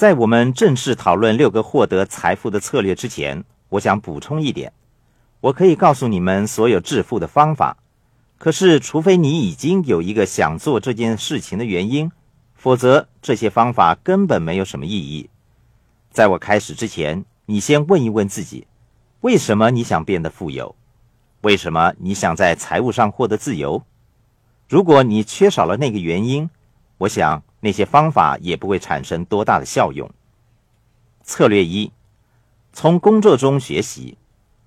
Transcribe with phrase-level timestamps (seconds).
[0.00, 4.72] 在我们正式讨论六个获得财富的策略之前，我想补充一点：
[5.42, 7.76] 我可以告诉你们所有致富的方法，
[8.38, 12.10] 可是除非你已经有一个想做这件事情的原因，
[12.54, 15.28] 否则这些方法根本没有什么意义。
[16.10, 18.66] 在我开始之前，你先问一问自己：
[19.20, 20.74] 为什么你想变得富有？
[21.42, 23.84] 为什么你想在财务上获得自由？
[24.66, 26.48] 如果你缺少了那个原因，
[26.96, 27.42] 我想。
[27.60, 30.10] 那些方法也不会产生多大的效用。
[31.22, 31.92] 策略一：
[32.72, 34.16] 从工作中学习，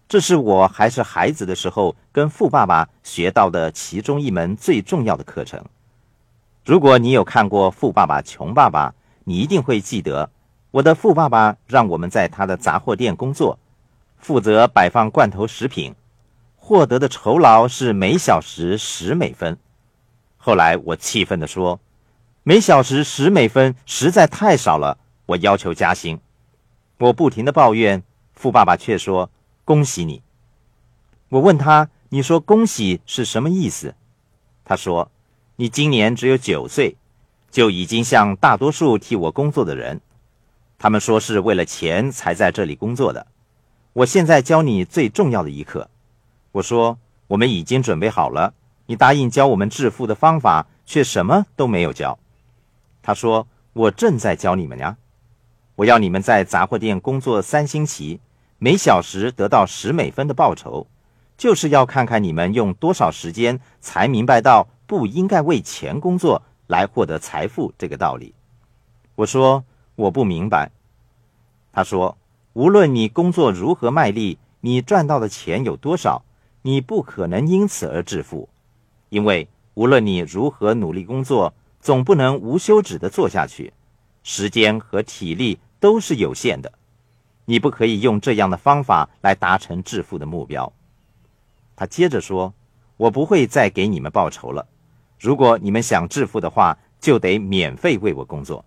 [0.08, 5.64] 这是我还是孩子的时候跟富爸爸学到的其中一门最重要的课程。
[6.64, 8.90] 如果你有看过《富爸爸穷爸爸》，
[9.24, 10.30] 你一定会记得，
[10.72, 13.58] 我的富爸爸让我们在他的杂货店工作，
[14.18, 15.96] 负责摆放罐头食品，
[16.56, 19.58] 获得的酬劳是每小时十美分。
[20.38, 21.80] 后来我气愤地说。
[22.46, 24.98] 每小时十美分实在太少了，
[25.28, 26.20] 我要求加薪。
[26.98, 28.04] 我不停的抱怨，
[28.34, 29.32] 富爸爸却说
[29.64, 30.22] ：“恭喜你。”
[31.30, 33.96] 我问他：“你说恭喜是什么意思？”
[34.66, 35.10] 他说
[35.56, 36.98] ：“你今年只有九岁，
[37.50, 40.02] 就已经像大多数替我工作的人，
[40.78, 43.26] 他们说是为了钱才在这里工作的。
[43.94, 45.90] 我现在教你最重要的一课。”
[46.52, 48.54] 我说：“我们已经准备好了，
[48.88, 52.20] 你答应教我们致富的方法，却什么都没有教。”
[53.06, 54.96] 他说：“我正在教你们呀，
[55.76, 58.22] 我要你们在杂货店工作三星期，
[58.60, 60.88] 每小时得到十美分的报酬，
[61.38, 68.34] 就是要看看你们用多少时间才明白到不应该为钱工作来获得财富这个道理。”
[69.16, 69.66] 我说
[69.96, 70.72] ：“我不明白。”
[71.74, 72.18] 他说
[72.54, 76.24] ：“无论你工作如何卖力，你赚到的钱有多少，
[76.62, 78.48] 你不可能因此而致富，
[79.10, 83.74] 因为无论你如何努力工作。”总不能无休止的做下去，
[84.24, 86.72] 时间和体力都是有限的，
[87.44, 90.72] 你不可以用这样的方法来达成致富的目标。
[91.76, 92.54] 他接着说
[92.96, 94.66] ：“我不会再给你们报酬了，
[95.20, 98.64] 如果你们想致富的话，就得免费为我工作。”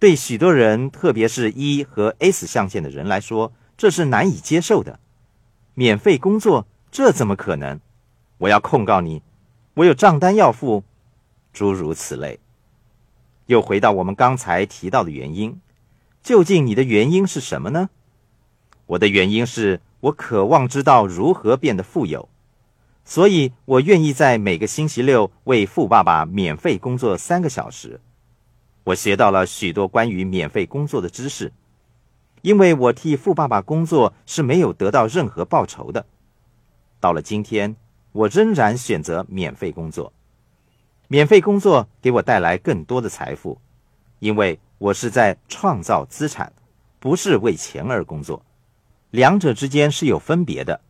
[0.00, 4.98] 对许多人，特别是 E 和 S 象限的人来说，这是难以接受的。
[5.74, 7.78] 免费工作，这怎么可能？
[8.38, 9.20] 我要控告你，
[9.74, 10.84] 我有账单要付。
[11.52, 12.40] 诸如此类，
[13.46, 15.60] 又回到我们刚才提到的原因，
[16.22, 17.90] 究竟你的原因是什么呢？
[18.86, 22.28] 我的原因是我渴望知道如何变得富有，
[23.04, 28.00] 所以我愿意在每个星期六为富爸爸免费工作三个小时。
[28.84, 31.52] 我学到了许多关于免费工作的知识，
[32.42, 36.04] 因为我替富爸爸工作是没有得到任何报酬的。
[36.98, 37.76] 到了今天，
[38.12, 40.12] 我仍然选择免费工作。
[41.12, 43.60] 免费工作给我带来更多的财富，
[44.18, 46.50] 因为我是在创造资产，
[46.98, 48.42] 不是为钱而工作。
[49.10, 50.80] 两者之间是有分别的，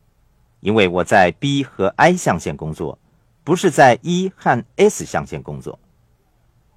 [0.61, 3.01] 因为我在 B 和 I 象限工作，
[3.43, 5.77] 不是在 E 和 S 象限工作。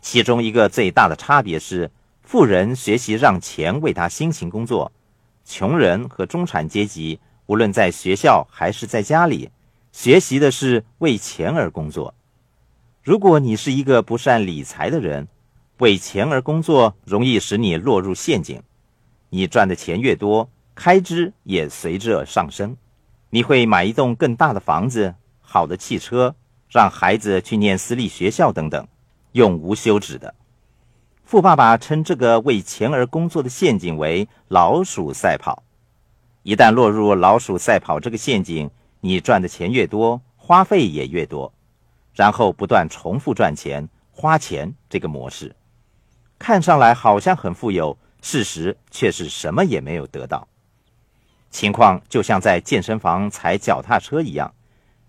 [0.02, 1.92] 其中一个最大的差别是，
[2.24, 4.92] 富人学习让钱为他辛勤工作，
[5.46, 9.52] 穷人和中产阶级无论在学校还是在家里，
[9.92, 12.16] 学习的是为钱而工作。
[13.06, 15.28] 如果你是一个不善理财的人，
[15.78, 18.60] 为钱而工作容易使你落入陷阱。
[19.30, 22.76] 你赚的钱越多，开支也随之而上升。
[23.30, 26.36] 你会买一栋更大的房子、好的汽车，
[26.68, 28.88] 让孩子去念私立学校等等，
[29.34, 30.34] 永无休止的。
[31.26, 35.62] 富爸爸称这个为钱而工作的陷阱为“老鼠赛跑”。
[36.42, 38.68] 一旦落入“老鼠赛跑”这个陷阱，
[39.02, 41.54] 你赚的钱越多，花费也越多。
[42.16, 45.54] 然后不断重复赚钱、花钱这个模式，
[46.40, 50.48] 看上来好像很富有，事实却是什么也没有得到。
[51.52, 54.54] 情况就像在健身房踩脚踏车一样，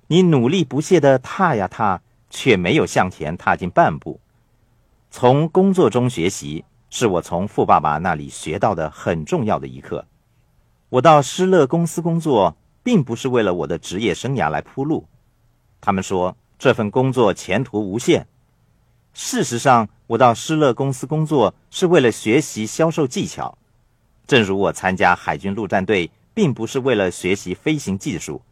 [0.08, 4.20] 你努力不懈地踏呀踏，却没有向前踏进半步。
[5.08, 10.04] 从工作中学习，是我从富爸爸那里学到的很重要的一课。
[10.88, 15.06] 我到施乐公司工作，并不是为了我的职业生涯来铺路。
[15.80, 16.36] 他们说。
[16.58, 18.26] 这份工作前途无限。
[19.12, 23.56] 事实上，我到施乐公司工作是为了学习销售技巧，
[24.26, 28.42] 正如我参加海军陆战队，并不是为了学习飞行技术，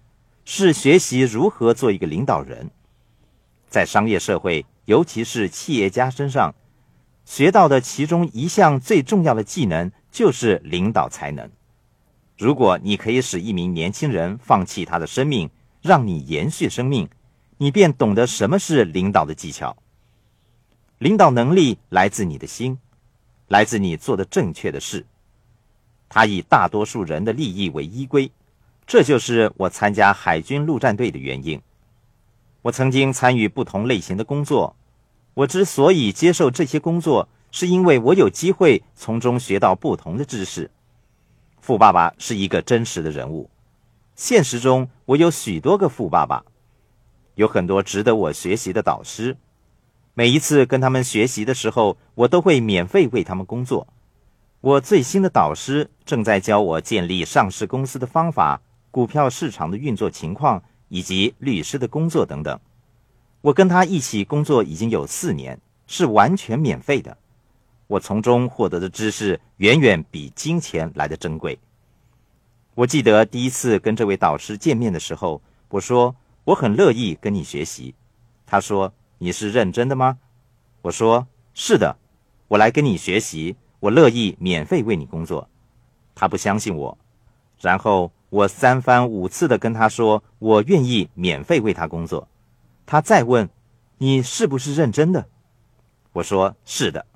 [0.44, 2.70] 是学习如何做一个领导人。
[3.68, 6.54] 在商业社会，尤其是企业家身上，
[7.24, 11.50] 学到的其中一项最重要的技能就是领导才能。
[12.38, 15.50] 如果你可以使一名年轻人放弃他的生命，
[15.82, 17.08] 让你延续生命。
[17.56, 19.76] 你便懂得什么是领导的技巧。
[20.98, 22.78] 领导能力来自你的心，
[23.48, 25.04] 来自你做的正确的事。
[26.08, 28.30] 他以大多数人的利益为依归，
[28.86, 31.60] 这就是我参加海军陆战队的原因。
[32.62, 34.76] 我曾经参与不同类型的工作，
[35.34, 40.70] 我之所以接受这些工作，是因为我有机会从中学到不同的知识。
[41.60, 43.50] 富爸爸是一个真实的人物，
[44.14, 46.44] 现实中我有许多个富爸爸，
[47.34, 49.36] 有很多值得我学习的导师。
[50.14, 53.86] 每一次跟他们学习的时候，我都会免费为他们工作。
[54.60, 58.60] 我最新的导师正在教我建立上市公司的方法、
[58.90, 62.58] 股票市场的运作情况以及律师的工作等等。
[63.40, 67.16] 我跟他一起工作已经有四年，是完全免费的。
[67.86, 71.58] 我从中获得的知识远远比金钱来的珍贵。
[72.74, 77.94] 我记得第一次跟这位导师见面的时候，我说我很乐意跟你学习。
[78.46, 78.92] 他说。
[79.18, 80.18] 你是认真的吗？
[80.82, 81.96] 我说是的，
[82.48, 85.48] 我来跟你学习，我乐意免费为你工作。
[86.14, 86.98] 他不相信我，
[87.60, 92.28] 然后我三番五次的跟他说我愿意免费为他工作。
[92.84, 93.48] 他再问
[93.96, 95.26] 你是不是认真的？
[96.12, 97.06] 我说是的。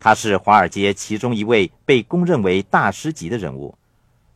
[0.00, 3.78] 他是华尔街其中一位被公认为大师级的人物。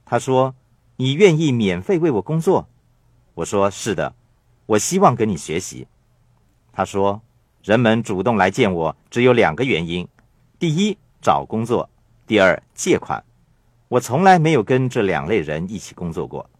[0.06, 0.54] 他说
[0.96, 2.66] 你愿意免费为我工作？
[3.38, 4.12] 我说是的，
[4.66, 5.86] 我希望跟你学习。
[6.72, 7.22] 他说
[7.62, 10.08] ：“人们主动来见我，只有两个原因：
[10.58, 11.88] 第一，找工作；
[12.26, 13.22] 第二，借款。
[13.86, 16.50] 我从来没有跟这两类人一起工作过。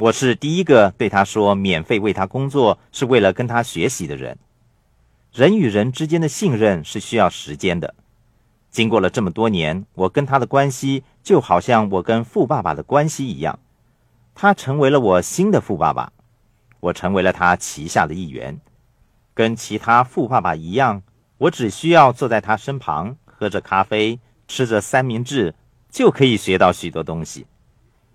[0.00, 4.36] 我是第一个对他说免费为他工作是为了跟他学习的人。
[5.32, 7.94] 人与人之间的信任是需要时间的。
[8.72, 13.60] 经过了这么多年，我跟他的关系就好像我跟富爸爸的关系一样。
[14.42, 16.10] 他成为了我新的富爸爸，
[16.80, 18.58] 我成为了他旗下的一员。”
[19.36, 21.02] 跟其他富爸爸一样，
[21.36, 25.54] 我只需要坐在他身旁，喝着咖啡，吃着三明治，
[25.90, 27.46] 就可以学到许多东西。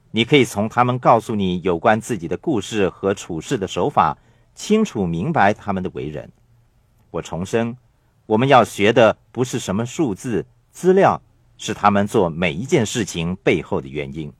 [0.09, 4.17] 你可以从他们告诉你有关自己的故事和处事的手法，
[4.55, 6.31] 清楚明白他们的为人。
[7.11, 7.77] 我重申，
[8.25, 11.21] 我们要学的不是什么数字资料，
[11.59, 14.33] 是他们做每一件事情背后的原因。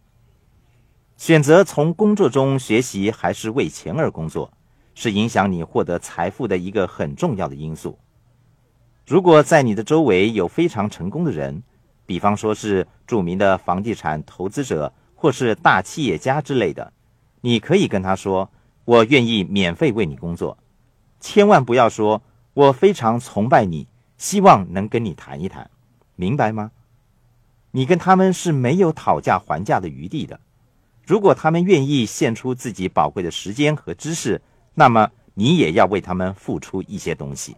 [1.18, 4.52] 选择从工作中学习，还是为钱而工作？
[4.94, 8.00] 是影响你获得财富的一个很重要的因素。
[9.06, 11.64] 如果在你的周围有非常成功的人，
[12.06, 16.94] 比方说是著名的房地产投资者或是大企业家之类的，
[17.42, 18.50] 你可以跟他说
[18.86, 20.58] ：“我愿意免费为你工作。”
[21.20, 22.22] 千万不要说
[22.54, 25.70] ：“我非常崇拜你，希望能跟你谈一谈。”
[26.16, 26.72] 明白吗？
[27.72, 30.40] 你跟他们是没有讨价还价的余地的。
[31.06, 34.42] 如果他们愿意献出自己宝贵的时间和知识，
[34.74, 37.56] 那么你也要为他们付出一些东西，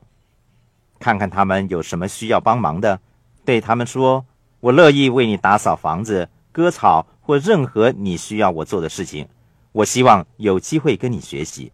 [1.00, 3.00] 看看他们有什么需要帮忙的，
[3.46, 4.26] 对他们说
[4.60, 9.26] ：“我乐意为你打扫房子、割草或任何你需要我做的事情。
[9.72, 11.72] 我希望有机会跟你学习。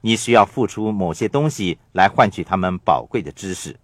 [0.00, 3.76] 你需要付出某些东西来换取他们宝贵的知识。”